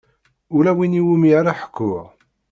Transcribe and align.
Ula 0.57 0.71
win 0.77 0.97
iwumi 0.99 1.29
ara 1.39 1.53
ḥkuɣ. 1.61 2.05